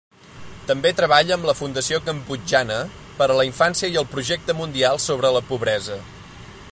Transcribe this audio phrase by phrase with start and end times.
[0.69, 2.79] També treballa amb la Fundació Cambodjana
[3.21, 6.01] per a la Infància i el Projecte Mundial sobre la Pobresa.